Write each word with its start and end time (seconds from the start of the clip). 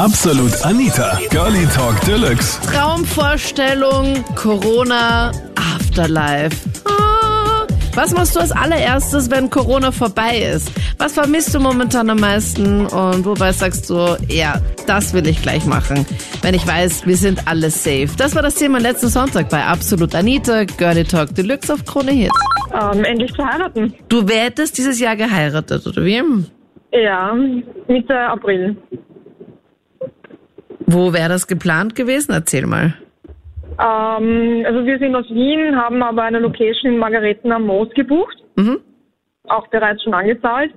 Absolut 0.00 0.64
Anita, 0.64 1.18
Girlie 1.28 1.66
Talk 1.76 1.94
Deluxe. 2.06 2.58
Traumvorstellung, 2.72 4.24
Corona, 4.34 5.30
Afterlife. 5.56 6.56
Ah, 6.86 7.66
Was 7.94 8.14
machst 8.14 8.34
du 8.34 8.40
als 8.40 8.50
allererstes, 8.50 9.30
wenn 9.30 9.50
Corona 9.50 9.92
vorbei 9.92 10.38
ist? 10.54 10.72
Was 10.96 11.12
vermisst 11.12 11.54
du 11.54 11.60
momentan 11.60 12.08
am 12.08 12.18
meisten? 12.18 12.86
Und 12.86 13.26
wobei 13.26 13.52
sagst 13.52 13.90
du, 13.90 14.16
ja, 14.28 14.58
das 14.86 15.12
will 15.12 15.26
ich 15.26 15.42
gleich 15.42 15.66
machen, 15.66 16.06
wenn 16.40 16.54
ich 16.54 16.66
weiß, 16.66 17.06
wir 17.06 17.18
sind 17.18 17.46
alle 17.46 17.68
safe. 17.68 18.08
Das 18.16 18.34
war 18.34 18.40
das 18.40 18.54
Thema 18.54 18.80
letzten 18.80 19.08
Sonntag 19.08 19.50
bei 19.50 19.62
Absolut 19.62 20.14
Anita, 20.14 20.64
Girlie 20.64 21.04
Talk 21.04 21.34
Deluxe 21.34 21.74
auf 21.74 21.84
Krone 21.84 22.12
Hit. 22.12 22.30
Ähm, 22.72 23.04
endlich 23.04 23.34
zu 23.34 23.44
heiraten. 23.44 23.92
Du 24.08 24.26
hättest 24.26 24.78
dieses 24.78 24.98
Jahr 24.98 25.16
geheiratet, 25.16 25.86
oder 25.86 26.02
wie? 26.02 26.22
Ja, 26.90 27.34
Mitte 27.86 28.18
April. 28.18 28.78
Wo 30.92 31.12
wäre 31.12 31.28
das 31.28 31.46
geplant 31.46 31.94
gewesen? 31.94 32.32
Erzähl 32.32 32.66
mal. 32.66 32.94
Ähm, 33.78 34.64
also 34.66 34.84
wir 34.84 34.98
sind 34.98 35.14
aus 35.14 35.28
Wien, 35.30 35.76
haben 35.76 36.02
aber 36.02 36.22
eine 36.24 36.40
Location 36.40 36.92
in 36.92 36.98
Margareten 36.98 37.52
am 37.52 37.66
Moos 37.66 37.88
gebucht. 37.94 38.36
Mhm. 38.56 38.80
Auch 39.44 39.68
bereits 39.68 40.02
schon 40.02 40.14
angezahlt. 40.14 40.74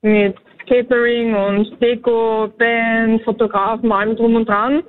Mit 0.00 0.36
Catering 0.66 1.34
und 1.34 1.82
Deko, 1.82 2.48
Band, 2.56 3.22
Fotografen, 3.24 3.92
allem 3.92 4.16
drum 4.16 4.36
und 4.36 4.48
dran. 4.48 4.82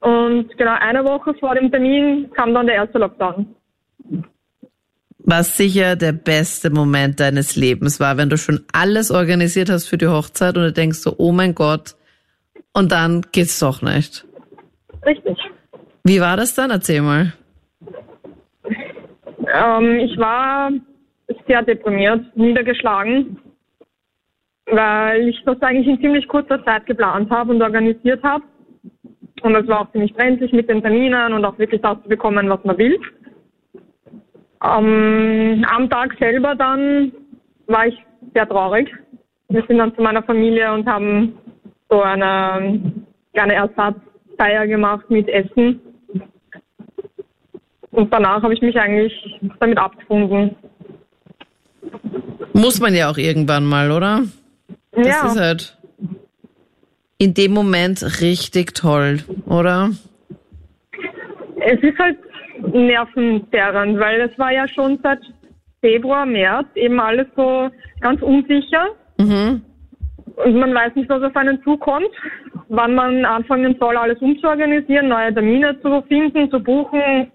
Und 0.00 0.56
genau 0.56 0.76
eine 0.78 1.04
Woche 1.04 1.34
vor 1.40 1.54
dem 1.54 1.70
Termin 1.70 2.30
kam 2.36 2.54
dann 2.54 2.66
der 2.66 2.76
erste 2.76 2.98
Lockdown. 2.98 3.46
Was 5.18 5.56
sicher 5.56 5.96
der 5.96 6.12
beste 6.12 6.70
Moment 6.70 7.18
deines 7.18 7.56
Lebens 7.56 7.98
war, 7.98 8.18
wenn 8.18 8.28
du 8.28 8.36
schon 8.36 8.60
alles 8.72 9.10
organisiert 9.10 9.70
hast 9.70 9.88
für 9.88 9.96
die 9.96 10.06
Hochzeit 10.06 10.56
und 10.56 10.62
du 10.62 10.72
denkst 10.72 10.98
so, 10.98 11.14
oh 11.16 11.32
mein 11.32 11.54
Gott, 11.54 11.96
und 12.74 12.92
dann 12.92 13.22
geht's 13.32 13.58
doch 13.60 13.80
nicht. 13.82 14.26
Richtig. 15.06 15.38
Wie 16.04 16.20
war 16.20 16.36
das 16.36 16.54
dann? 16.54 16.70
Erzähl 16.70 17.00
mal. 17.00 17.32
Ähm, 19.54 19.98
ich 20.00 20.18
war 20.18 20.70
sehr 21.46 21.62
deprimiert, 21.62 22.36
niedergeschlagen, 22.36 23.38
weil 24.66 25.28
ich 25.28 25.42
das 25.44 25.60
eigentlich 25.62 25.86
in 25.86 26.00
ziemlich 26.00 26.28
kurzer 26.28 26.62
Zeit 26.64 26.86
geplant 26.86 27.30
habe 27.30 27.52
und 27.52 27.62
organisiert 27.62 28.22
habe. 28.22 28.44
Und 29.42 29.54
es 29.54 29.66
war 29.66 29.80
auch 29.80 29.92
ziemlich 29.92 30.14
brenzlig 30.14 30.52
mit 30.52 30.68
den 30.68 30.82
Terminen 30.82 31.32
und 31.32 31.44
auch 31.44 31.58
wirklich 31.58 31.80
das 31.82 32.02
zu 32.02 32.08
bekommen, 32.08 32.48
was 32.48 32.64
man 32.64 32.78
will. 32.78 32.98
Ähm, 34.64 35.64
am 35.68 35.90
Tag 35.90 36.16
selber 36.18 36.54
dann 36.54 37.12
war 37.66 37.86
ich 37.86 37.94
sehr 38.32 38.48
traurig. 38.48 38.90
Wir 39.48 39.62
sind 39.68 39.78
dann 39.78 39.94
zu 39.94 40.02
meiner 40.02 40.22
Familie 40.22 40.72
und 40.72 40.86
haben 40.86 41.38
so 41.88 42.02
eine 42.02 42.92
kleine 43.32 43.54
Ersatzfeier 43.54 44.66
gemacht 44.66 45.08
mit 45.10 45.28
Essen. 45.28 45.80
Und 47.90 48.12
danach 48.12 48.42
habe 48.42 48.54
ich 48.54 48.62
mich 48.62 48.76
eigentlich 48.76 49.12
damit 49.60 49.78
abgefunden. 49.78 50.56
Muss 52.52 52.80
man 52.80 52.94
ja 52.94 53.10
auch 53.10 53.18
irgendwann 53.18 53.64
mal, 53.64 53.90
oder? 53.90 54.22
Das 54.92 55.06
ja, 55.06 55.26
ist 55.26 55.38
halt 55.38 55.78
in 57.18 57.34
dem 57.34 57.52
Moment 57.52 58.02
richtig 58.20 58.74
toll, 58.74 59.20
oder? 59.46 59.90
es 61.64 61.82
ist 61.82 61.98
halt 61.98 62.18
nervenzerrend, 62.72 63.98
weil 63.98 64.20
es 64.20 64.38
war 64.38 64.52
ja 64.52 64.66
schon 64.68 64.98
seit 65.02 65.20
Februar, 65.80 66.26
März 66.26 66.66
eben 66.74 67.00
alles 67.00 67.26
so 67.36 67.70
ganz 68.00 68.22
unsicher. 68.22 68.88
Mhm. 69.18 69.62
Und 70.36 70.54
man 70.56 70.74
weiß 70.74 70.94
nicht, 70.96 71.08
was 71.08 71.22
auf 71.22 71.36
einen 71.36 71.62
zukommt, 71.62 72.10
wann 72.68 72.94
man 72.94 73.24
anfangen 73.24 73.76
soll, 73.78 73.96
alles 73.96 74.18
umzuorganisieren, 74.18 75.08
neue 75.08 75.32
Termine 75.32 75.80
zu 75.80 76.02
finden, 76.08 76.50
zu 76.50 76.58
buchen. 76.60 77.30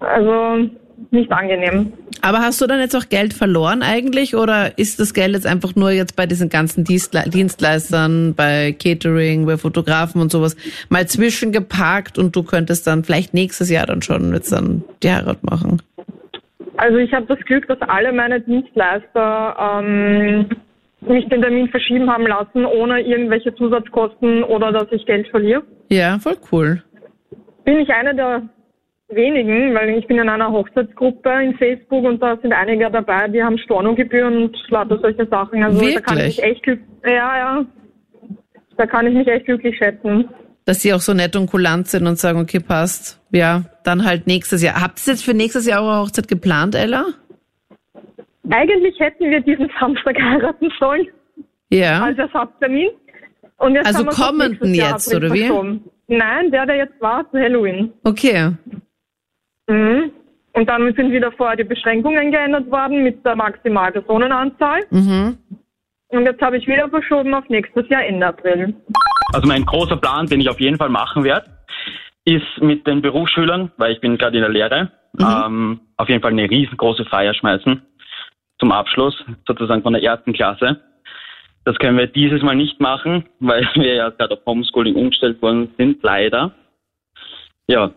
Also 0.00 0.68
nicht 1.10 1.30
angenehm. 1.30 1.92
Aber 2.20 2.38
hast 2.38 2.60
du 2.60 2.66
dann 2.66 2.80
jetzt 2.80 2.96
auch 2.96 3.08
Geld 3.08 3.32
verloren 3.32 3.82
eigentlich 3.82 4.34
oder 4.34 4.76
ist 4.76 4.98
das 4.98 5.14
Geld 5.14 5.34
jetzt 5.34 5.46
einfach 5.46 5.76
nur 5.76 5.90
jetzt 5.90 6.16
bei 6.16 6.26
diesen 6.26 6.48
ganzen 6.48 6.84
Dienstle 6.84 7.22
Dienstleistern, 7.28 8.34
bei 8.34 8.72
Catering, 8.72 9.46
bei 9.46 9.56
Fotografen 9.56 10.20
und 10.20 10.32
sowas 10.32 10.56
mal 10.88 11.06
zwischengeparkt 11.06 12.18
und 12.18 12.34
du 12.34 12.42
könntest 12.42 12.86
dann 12.86 13.04
vielleicht 13.04 13.34
nächstes 13.34 13.70
Jahr 13.70 13.86
dann 13.86 14.02
schon 14.02 14.32
jetzt 14.34 14.50
dann 14.50 14.82
die 15.02 15.10
Heirat 15.10 15.44
machen? 15.44 15.80
Also 16.76 16.98
ich 16.98 17.12
habe 17.12 17.26
das 17.26 17.38
Glück, 17.40 17.66
dass 17.68 17.80
alle 17.82 18.12
meine 18.12 18.40
Dienstleister 18.40 19.80
ähm, 19.80 20.46
mich 21.00 21.28
den 21.28 21.42
Termin 21.42 21.68
verschieben 21.68 22.10
haben 22.10 22.26
lassen, 22.26 22.64
ohne 22.64 23.00
irgendwelche 23.00 23.54
Zusatzkosten 23.54 24.42
oder 24.42 24.72
dass 24.72 24.86
ich 24.90 25.06
Geld 25.06 25.28
verliere. 25.28 25.62
Ja, 25.88 26.18
voll 26.18 26.36
cool. 26.52 26.82
Bin 27.64 27.78
ich 27.78 27.90
eine 27.90 28.14
der 28.14 28.42
wenigen, 29.08 29.74
weil 29.74 29.90
ich 29.90 30.06
bin 30.06 30.18
in 30.18 30.28
einer 30.28 30.50
Hochzeitsgruppe 30.50 31.30
in 31.42 31.56
Facebook 31.56 32.04
und 32.04 32.20
da 32.20 32.36
sind 32.42 32.52
einige 32.52 32.90
dabei, 32.90 33.28
die 33.28 33.42
haben 33.42 33.58
Stornogebühren 33.58 34.44
und 34.44 34.56
lauter 34.68 34.98
solche 35.00 35.26
Sachen. 35.26 35.62
Also 35.62 35.80
da 35.80 36.00
kann 36.00 36.16
Wirklich? 36.18 36.38
ich 36.38 36.44
mich 36.44 36.66
echt 36.66 36.80
ja, 37.04 37.38
ja. 37.38 37.64
Da 38.76 38.86
kann 38.86 39.06
ich 39.06 39.14
mich 39.14 39.26
echt 39.26 39.46
glücklich 39.46 39.76
schätzen. 39.76 40.28
Dass 40.64 40.82
sie 40.82 40.92
auch 40.92 41.00
so 41.00 41.14
nett 41.14 41.34
und 41.34 41.46
kulant 41.46 41.88
sind 41.88 42.06
und 42.06 42.18
sagen, 42.18 42.38
okay, 42.38 42.60
passt. 42.60 43.20
Ja, 43.32 43.64
dann 43.84 44.04
halt 44.04 44.26
nächstes 44.26 44.62
Jahr. 44.62 44.80
Habt 44.80 45.04
ihr 45.06 45.14
jetzt 45.14 45.24
für 45.24 45.34
nächstes 45.34 45.66
Jahr 45.66 45.82
eure 45.82 46.02
Hochzeit 46.02 46.28
geplant, 46.28 46.74
Ella? 46.74 47.06
Eigentlich 48.50 48.98
hätten 48.98 49.30
wir 49.30 49.40
diesen 49.40 49.70
Samstag 49.78 50.20
heiraten 50.20 50.70
sollen 50.78 51.06
Ja. 51.70 52.02
als 52.04 52.18
Ersatztermin. 52.18 52.88
Und 53.58 53.74
jetzt 53.74 53.86
Also 53.86 54.04
kommenden 54.06 54.70
nächstes 54.70 54.76
Jahr 54.76 54.90
jetzt, 54.92 55.14
oder 55.14 55.32
wie? 55.32 55.80
Nein, 56.06 56.50
der, 56.50 56.64
der 56.66 56.76
jetzt 56.76 57.00
war, 57.00 57.30
zu 57.30 57.38
Halloween. 57.38 57.92
Okay. 58.04 58.52
Mhm. 59.68 60.12
Und 60.52 60.68
dann 60.68 60.94
sind 60.94 61.12
wieder 61.12 61.30
vorher 61.32 61.56
die 61.56 61.64
Beschränkungen 61.64 62.32
geändert 62.32 62.70
worden 62.70 63.02
mit 63.02 63.24
der 63.24 63.36
maximalen 63.36 63.92
Personenanzahl. 63.92 64.80
Mhm. 64.90 65.36
Und 66.08 66.24
jetzt 66.24 66.40
habe 66.40 66.56
ich 66.56 66.66
wieder 66.66 66.88
verschoben 66.88 67.34
auf 67.34 67.48
nächstes 67.48 67.86
Jahr 67.90 68.04
Ende 68.04 68.26
April. 68.26 68.74
Also 69.34 69.46
mein 69.46 69.66
großer 69.66 69.98
Plan, 69.98 70.26
den 70.26 70.40
ich 70.40 70.48
auf 70.48 70.58
jeden 70.58 70.78
Fall 70.78 70.88
machen 70.88 71.22
werde, 71.22 71.50
ist 72.24 72.46
mit 72.62 72.86
den 72.86 73.02
Berufsschülern, 73.02 73.70
weil 73.76 73.92
ich 73.92 74.00
bin 74.00 74.16
gerade 74.16 74.36
in 74.38 74.42
der 74.42 74.50
Lehre, 74.50 74.90
ähm, 75.20 75.80
auf 75.98 76.08
jeden 76.08 76.22
Fall 76.22 76.30
eine 76.32 76.48
riesengroße 76.48 77.04
Feier 77.04 77.34
schmeißen 77.34 77.82
zum 78.58 78.72
Abschluss, 78.72 79.14
sozusagen 79.46 79.82
von 79.82 79.92
der 79.92 80.02
ersten 80.02 80.32
Klasse. 80.32 80.80
Das 81.64 81.76
können 81.78 81.98
wir 81.98 82.06
dieses 82.06 82.42
Mal 82.42 82.56
nicht 82.56 82.80
machen, 82.80 83.24
weil 83.40 83.68
wir 83.74 83.94
ja 83.94 84.08
gerade 84.10 84.34
auf 84.34 84.46
Homeschooling 84.46 84.94
umgestellt 84.94 85.40
worden 85.42 85.70
sind, 85.76 86.02
leider. 86.02 86.52
Ja, 87.66 87.92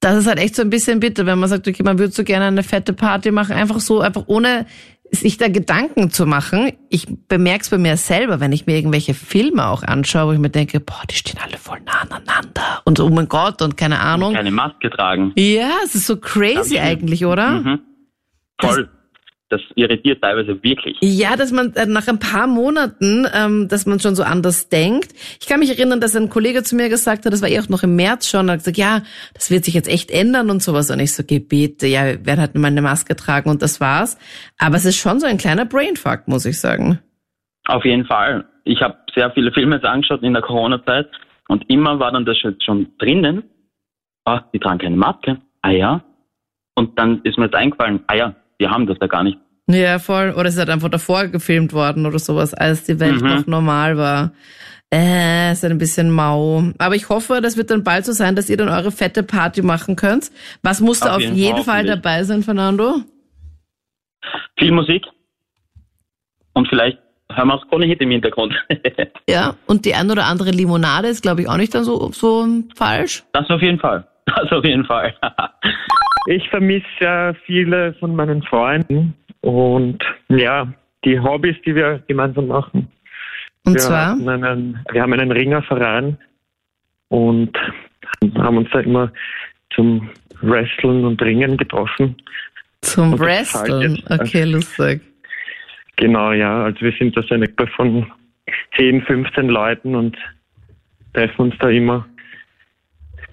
Das 0.00 0.16
ist 0.18 0.26
halt 0.26 0.38
echt 0.38 0.54
so 0.54 0.62
ein 0.62 0.68
bisschen 0.70 1.00
bitter, 1.00 1.24
wenn 1.24 1.38
man 1.38 1.48
sagt, 1.48 1.66
okay, 1.66 1.82
man 1.82 1.98
würde 1.98 2.12
so 2.12 2.24
gerne 2.24 2.44
eine 2.46 2.62
fette 2.62 2.92
Party 2.92 3.30
machen, 3.30 3.56
einfach 3.56 3.80
so, 3.80 4.00
einfach 4.00 4.24
ohne 4.26 4.66
sich 5.10 5.38
da 5.38 5.48
Gedanken 5.48 6.10
zu 6.10 6.26
machen. 6.26 6.72
Ich 6.90 7.06
bemerke 7.28 7.62
es 7.62 7.70
bei 7.70 7.78
mir 7.78 7.96
selber, 7.96 8.40
wenn 8.40 8.52
ich 8.52 8.66
mir 8.66 8.76
irgendwelche 8.76 9.14
Filme 9.14 9.66
auch 9.68 9.82
anschaue, 9.82 10.28
wo 10.28 10.32
ich 10.32 10.38
mir 10.38 10.50
denke, 10.50 10.80
boah, 10.80 11.02
die 11.08 11.14
stehen 11.14 11.40
alle 11.42 11.56
voll 11.56 11.80
nah 11.86 12.00
aneinander 12.02 12.82
und 12.84 12.98
so, 12.98 13.06
oh 13.06 13.10
mein 13.10 13.28
Gott 13.28 13.62
und 13.62 13.76
keine 13.76 14.00
Ahnung. 14.00 14.34
keine 14.34 14.50
Maske 14.50 14.90
tragen. 14.90 15.32
Ja, 15.36 15.70
es 15.84 15.94
ist 15.94 16.06
so 16.06 16.16
crazy 16.18 16.78
eigentlich, 16.78 17.24
oder? 17.24 17.50
Mhm. 17.60 17.80
Voll. 18.60 18.84
Das 18.84 19.03
irritiert 19.74 20.22
teilweise 20.22 20.62
wirklich. 20.62 20.96
Ja, 21.00 21.36
dass 21.36 21.52
man 21.52 21.74
äh, 21.74 21.86
nach 21.86 22.08
ein 22.08 22.18
paar 22.18 22.46
Monaten, 22.46 23.26
ähm, 23.34 23.68
dass 23.68 23.86
man 23.86 24.00
schon 24.00 24.14
so 24.14 24.22
anders 24.22 24.68
denkt. 24.68 25.12
Ich 25.40 25.46
kann 25.46 25.60
mich 25.60 25.70
erinnern, 25.70 26.00
dass 26.00 26.16
ein 26.16 26.28
Kollege 26.28 26.62
zu 26.62 26.76
mir 26.76 26.88
gesagt 26.88 27.24
hat, 27.26 27.32
das 27.32 27.42
war 27.42 27.48
eh 27.48 27.60
auch 27.60 27.68
noch 27.68 27.82
im 27.82 27.96
März 27.96 28.28
schon, 28.28 28.50
hat 28.50 28.58
gesagt, 28.58 28.76
ja, 28.76 29.02
das 29.34 29.50
wird 29.50 29.64
sich 29.64 29.74
jetzt 29.74 29.88
echt 29.88 30.10
ändern 30.10 30.50
und 30.50 30.62
sowas. 30.62 30.90
Und 30.90 31.00
ich 31.00 31.14
so, 31.14 31.22
Gebete, 31.24 31.86
ja, 31.86 32.04
wir 32.04 32.26
werden 32.26 32.40
halt 32.40 32.54
mal 32.54 32.68
eine 32.68 32.82
Maske 32.82 33.16
tragen 33.16 33.50
und 33.50 33.62
das 33.62 33.80
war's. 33.80 34.18
Aber 34.58 34.76
es 34.76 34.84
ist 34.84 34.96
schon 34.96 35.20
so 35.20 35.26
ein 35.26 35.38
kleiner 35.38 35.64
Brainfuck, 35.64 36.26
muss 36.26 36.46
ich 36.46 36.60
sagen. 36.60 36.98
Auf 37.66 37.84
jeden 37.84 38.04
Fall. 38.04 38.44
Ich 38.64 38.80
habe 38.80 38.96
sehr 39.14 39.30
viele 39.32 39.52
Filme 39.52 39.76
jetzt 39.76 39.84
angeschaut 39.84 40.22
in 40.22 40.32
der 40.32 40.42
Corona-Zeit 40.42 41.08
und 41.48 41.68
immer 41.70 41.98
war 41.98 42.12
dann 42.12 42.24
das 42.24 42.38
schon, 42.38 42.88
drinnen. 42.98 43.44
Ah, 44.24 44.40
die 44.52 44.58
tragen 44.58 44.78
keine 44.78 44.96
Maske. 44.96 45.38
Ah 45.62 45.70
ja. 45.70 46.02
Und 46.74 46.98
dann 46.98 47.22
ist 47.22 47.38
mir 47.38 47.44
jetzt 47.44 47.54
eingefallen, 47.54 48.02
ah 48.06 48.14
ja, 48.14 48.34
die 48.60 48.68
haben 48.68 48.86
das 48.86 48.98
da 48.98 49.06
gar 49.06 49.22
nicht. 49.22 49.38
Ja, 49.66 49.98
voll. 49.98 50.32
Oder 50.36 50.46
es 50.48 50.54
ist 50.54 50.58
halt 50.60 50.70
einfach 50.70 50.90
davor 50.90 51.26
gefilmt 51.28 51.72
worden 51.72 52.04
oder 52.06 52.18
sowas, 52.18 52.52
als 52.54 52.84
die 52.84 53.00
Welt 53.00 53.20
Mhm. 53.22 53.28
noch 53.28 53.46
normal 53.46 53.96
war. 53.96 54.32
Äh, 54.92 55.52
ist 55.52 55.62
halt 55.62 55.72
ein 55.72 55.78
bisschen 55.78 56.10
mau. 56.10 56.62
Aber 56.78 56.94
ich 56.94 57.08
hoffe, 57.08 57.40
das 57.42 57.56
wird 57.56 57.70
dann 57.70 57.82
bald 57.82 58.04
so 58.04 58.12
sein, 58.12 58.36
dass 58.36 58.48
ihr 58.50 58.56
dann 58.56 58.68
eure 58.68 58.92
fette 58.92 59.22
Party 59.22 59.62
machen 59.62 59.96
könnt. 59.96 60.30
Was 60.62 60.80
muss 60.80 61.00
da 61.00 61.14
Auf 61.16 61.20
jeden 61.22 61.34
jeden, 61.34 61.64
Fall, 61.64 61.84
dabei 61.84 62.22
sein, 62.24 62.42
Fernando? 62.42 62.96
Viel 64.58 64.72
Musik 64.72 65.04
und 66.52 66.68
vielleicht 66.68 66.98
hören 67.32 67.48
wir 67.48 67.54
auch 67.54 67.66
Krone 67.68 67.86
Hit 67.86 68.00
im 68.00 68.10
Hintergrund. 68.10 68.54
Ja, 69.28 69.56
und 69.66 69.86
die 69.86 69.94
ein 69.94 70.10
oder 70.10 70.26
andere 70.26 70.50
Limonade 70.50 71.08
ist, 71.08 71.22
glaube 71.22 71.40
ich, 71.40 71.48
auch 71.48 71.56
nicht 71.56 71.74
dann 71.74 71.82
so, 71.84 72.12
so 72.12 72.46
falsch. 72.76 73.24
das 73.32 73.48
auf 73.48 73.62
jeden 73.62 73.78
Fall. 73.80 74.06
Das 74.26 74.52
auf 74.52 74.64
jeden 74.64 74.84
Fall. 74.84 75.14
Ich 76.26 76.48
vermisse 76.50 76.84
äh, 77.00 77.34
viele 77.46 77.92
von 78.00 78.14
meinen 78.16 78.42
Freunden 78.42 79.14
und 79.44 79.98
ja, 80.28 80.72
die 81.04 81.20
Hobbys, 81.20 81.56
die 81.66 81.74
wir 81.74 82.02
gemeinsam 82.08 82.46
machen. 82.46 82.88
Und 83.66 83.74
wir, 83.74 83.80
zwar? 83.80 84.12
einen, 84.12 84.80
wir 84.90 85.02
haben 85.02 85.12
einen 85.12 85.30
Ringerverein 85.30 86.16
und 87.08 87.54
haben 88.38 88.56
uns 88.56 88.70
da 88.72 88.80
immer 88.80 89.12
zum 89.74 90.08
Wrestlen 90.40 91.04
und 91.04 91.20
Ringen 91.20 91.58
getroffen. 91.58 92.16
Zum 92.80 93.12
Und 93.12 93.20
Wrestlen. 93.20 94.02
Okay, 94.08 94.44
lustig. 94.44 95.02
Genau, 95.96 96.32
ja. 96.32 96.64
Also 96.64 96.80
wir 96.80 96.92
sind 96.92 97.14
da 97.16 97.22
so 97.22 97.34
eine 97.34 97.46
Gruppe 97.46 97.70
von 97.72 98.10
10, 98.76 99.02
15 99.02 99.48
Leuten 99.48 99.94
und 99.94 100.16
treffen 101.12 101.42
uns 101.42 101.54
da 101.58 101.68
immer. 101.68 102.06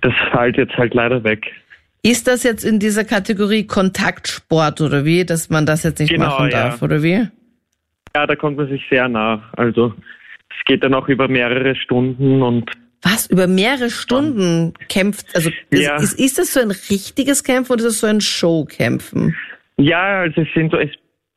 Das 0.02 0.14
fällt 0.32 0.58
jetzt 0.58 0.76
halt 0.78 0.94
leider 0.94 1.24
weg. 1.24 1.52
Ist 2.04 2.28
das 2.28 2.44
jetzt 2.44 2.64
in 2.64 2.80
dieser 2.80 3.04
Kategorie 3.04 3.68
Kontaktsport 3.68 4.82
oder 4.82 5.06
wie, 5.06 5.24
dass 5.26 5.50
man 5.50 5.66
das 5.66 5.84
jetzt 5.84 6.00
nicht 6.00 6.12
Genau, 6.14 6.28
machen 6.30 6.50
ja. 6.50 6.70
darf 6.70 6.82
oder 6.82 7.04
wie? 7.04 7.28
Ja, 8.16 8.28
da 8.28 8.36
kommt 8.36 8.58
man 8.58 8.68
sich 8.70 8.82
sehr 8.90 9.08
nah. 9.08 9.44
Also 9.56 9.94
es 10.50 10.66
geht 10.66 10.84
dann 10.84 10.94
auch 10.94 11.08
über 11.08 11.28
mehrere 11.28 11.76
Stunden 11.76 12.42
und 12.42 12.70
Was, 13.04 13.28
über 13.28 13.48
mehrere 13.48 13.90
Stunden 13.90 14.74
kämpft, 14.90 15.28
also 15.36 15.50
ist, 15.70 15.84
Ja. 15.84 15.96
ist, 15.98 16.20
ist 16.20 16.38
das 16.38 16.54
so 16.54 16.60
ein 16.60 16.72
richtiges 16.72 17.44
Kämpfen 17.44 17.74
oder 17.74 17.82
ist 17.86 17.94
das 17.94 18.00
so 18.02 18.08
ein 18.08 18.22
Showkämpfen? 18.22 19.36
ja, 19.78 20.22
also 20.22 20.42
es 20.42 20.48
sind 20.54 20.72
so, 20.72 20.78
es 20.78 20.92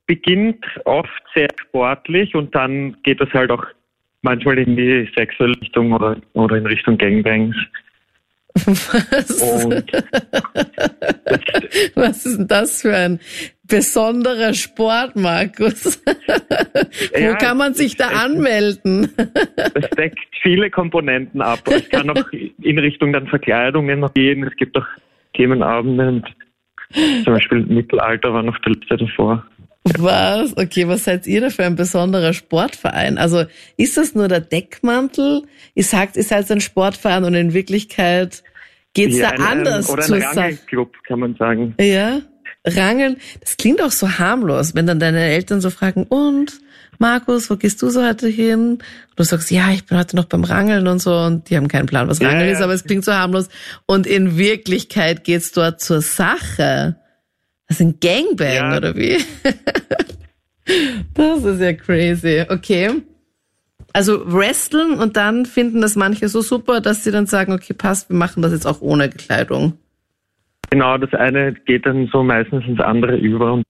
beginnt 0.06 0.64
oft 0.84 1.08
sehr 1.34 1.48
sportlich 1.62 2.34
und 2.34 2.54
dann 2.54 2.96
geht 3.02 3.20
es 3.22 3.32
halt 3.32 3.50
auch 3.50 3.64
manchmal 4.22 4.58
in 4.58 4.76
die 4.76 5.08
sexuelle 5.16 5.58
Richtung 5.62 5.92
oder, 5.92 6.16
oder 6.34 6.56
in 6.56 6.66
Richtung 6.66 6.98
Gangbangs. 6.98 7.56
Was, 8.54 8.70
was 11.96 12.26
ist 12.26 12.38
denn 12.38 12.48
das 12.48 12.82
für 12.82 12.94
ein 12.94 13.18
besonderer 13.66 14.54
Sport, 14.54 15.16
Markus? 15.16 16.00
Wo 16.06 17.18
Ja, 17.18 17.34
kann 17.34 17.58
man 17.58 17.74
sich 17.74 17.96
da 17.96 18.06
anmelden? 18.08 19.10
es 19.74 19.90
deckt 19.96 20.18
viele 20.42 20.70
Komponenten 20.70 21.42
ab. 21.42 21.60
Es 21.66 21.88
kann 21.88 22.10
auch 22.10 22.30
in 22.32 22.78
Richtung 22.78 23.12
dann 23.12 23.26
Verkleidungen 23.26 23.98
noch 24.00 24.14
gehen. 24.14 24.44
Es 24.44 24.54
gibt 24.56 24.76
auch 24.76 24.86
Themenabende 25.34 26.08
und 26.08 26.24
zum 27.24 27.34
Beispiel 27.34 27.66
Mittelalter 27.66 28.32
war 28.32 28.44
noch 28.44 28.58
der 28.60 28.74
letzte 28.74 28.98
davor. 28.98 29.44
Was? 29.98 30.56
Okay, 30.56 30.88
was 30.88 31.04
seid 31.04 31.26
ihr 31.26 31.42
da 31.42 31.50
für 31.50 31.64
ein 31.64 31.76
besonderer 31.76 32.32
Sportverein? 32.32 33.18
Also 33.18 33.44
ist 33.76 33.96
das 33.98 34.14
nur 34.14 34.28
der 34.28 34.40
Deckmantel? 34.40 35.42
Ihr 35.74 35.84
sagt, 35.84 36.16
ihr 36.16 36.22
seid 36.24 36.50
ein 36.50 36.62
Sportverein 36.62 37.24
und 37.24 37.34
in 37.34 37.52
Wirklichkeit 37.52 38.42
geht's 38.94 39.18
Ja, 39.18 39.30
da 39.30 39.34
ein- 39.36 39.42
ein- 39.42 39.58
anders 39.58 39.90
Oder 39.90 40.02
zur 40.02 40.16
ein. 40.16 40.22
Rangelclub, 40.22 40.90
kann 41.06 41.20
man 41.20 41.36
sagen. 41.36 41.74
Ja, 41.78 42.20
Rangeln, 42.66 43.18
das 43.42 43.58
klingt 43.58 43.82
auch 43.82 43.90
so 43.90 44.18
harmlos, 44.18 44.74
wenn 44.74 44.86
dann 44.86 44.98
deine 45.00 45.20
Eltern 45.20 45.60
so 45.60 45.68
fragen, 45.68 46.04
und 46.04 46.60
Markus, 46.98 47.50
wo 47.50 47.56
gehst 47.56 47.82
du 47.82 47.90
so 47.90 48.06
heute 48.06 48.28
hin? 48.28 48.70
Und 48.70 48.82
du 49.16 49.22
sagst, 49.24 49.50
ja, 49.50 49.70
ich 49.72 49.84
bin 49.84 49.98
heute 49.98 50.16
noch 50.16 50.24
beim 50.24 50.44
Rangeln 50.44 50.86
und 50.86 51.00
so 51.00 51.14
und 51.14 51.50
die 51.50 51.56
haben 51.58 51.68
keinen 51.68 51.86
Plan, 51.86 52.08
was 52.08 52.22
Rangeln 52.22 52.46
ja. 52.46 52.52
ist, 52.52 52.62
aber 52.62 52.72
es 52.72 52.84
klingt 52.84 53.04
so 53.04 53.12
harmlos. 53.12 53.48
Und 53.84 54.06
in 54.06 54.38
Wirklichkeit 54.38 55.24
geht's 55.24 55.52
dort 55.52 55.80
zur 55.82 56.00
Sache. 56.00 56.96
Das 57.68 57.80
ist 57.80 57.86
ein 57.86 57.98
Gangbang, 58.00 58.54
Ja. 58.54 58.76
oder 58.76 58.94
wie? 58.96 59.16
das 61.14 61.44
ist 61.44 61.60
ja 61.60 61.72
crazy. 61.72 62.44
Okay. 62.48 63.02
Also 63.92 64.22
wresteln 64.32 64.98
und 64.98 65.16
dann 65.16 65.46
finden 65.46 65.80
das 65.80 65.94
manche 65.94 66.28
so 66.28 66.40
super, 66.40 66.80
dass 66.80 67.04
sie 67.04 67.10
dann 67.12 67.26
sagen, 67.26 67.52
okay, 67.52 67.74
passt, 67.74 68.10
wir 68.10 68.16
machen 68.16 68.42
das 68.42 68.52
jetzt 68.52 68.66
auch 68.66 68.80
ohne 68.80 69.08
Kleidung. 69.08 69.78
Genau, 70.70 70.98
das 70.98 71.12
eine 71.14 71.52
geht 71.52 71.86
dann 71.86 72.08
so 72.12 72.24
meistens 72.24 72.64
ins 72.66 72.80
andere 72.80 73.16
über. 73.16 73.62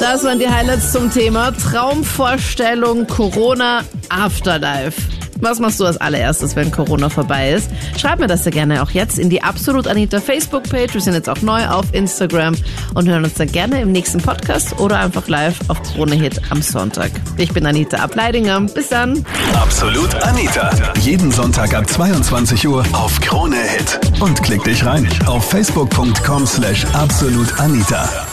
Das 0.00 0.24
waren 0.24 0.40
die 0.40 0.48
Highlights 0.48 0.92
zum 0.92 1.10
Thema 1.10 1.52
Traumvorstellung 1.52 3.06
Corona 3.06 3.82
Afterlife. 4.08 5.00
Was 5.40 5.60
machst 5.60 5.80
du 5.80 5.84
als 5.84 5.96
allererstes, 5.96 6.56
wenn 6.56 6.70
Corona 6.70 7.08
vorbei 7.08 7.50
ist? 7.52 7.70
Schreib 7.96 8.18
mir 8.18 8.26
das 8.26 8.44
ja 8.44 8.50
gerne 8.50 8.82
auch 8.82 8.90
jetzt 8.90 9.18
in 9.18 9.30
die 9.30 9.42
Absolut 9.42 9.86
Anita 9.86 10.20
Facebook-Page. 10.20 10.94
Wir 10.94 11.00
sind 11.00 11.14
jetzt 11.14 11.28
auch 11.28 11.40
neu 11.42 11.66
auf 11.66 11.86
Instagram 11.92 12.54
und 12.94 13.08
hören 13.08 13.24
uns 13.24 13.34
dann 13.34 13.50
gerne 13.50 13.80
im 13.80 13.92
nächsten 13.92 14.18
Podcast 14.18 14.78
oder 14.78 14.98
einfach 15.00 15.28
live 15.28 15.58
auf 15.68 15.82
Krone 15.82 16.16
Hit 16.16 16.40
am 16.50 16.62
Sonntag. 16.62 17.10
Ich 17.36 17.52
bin 17.52 17.66
Anita 17.66 17.98
Ableidinger. 17.98 18.60
Bis 18.60 18.88
dann. 18.88 19.24
Absolut 19.54 20.14
Anita. 20.22 20.70
Jeden 21.00 21.30
Sonntag 21.30 21.74
ab 21.74 21.88
22 21.88 22.66
Uhr 22.66 22.84
auf 22.92 23.20
Krone 23.20 23.56
Hit. 23.56 24.00
Und 24.20 24.42
klick 24.42 24.64
dich 24.64 24.84
rein 24.84 25.08
auf 25.26 25.48
facebook.com 25.50 26.46
slash 26.46 26.84
absolutanita. 26.92 28.27